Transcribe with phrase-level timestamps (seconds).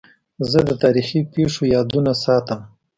[0.51, 2.59] زه د تاریخي پېښو یادونه ساتم.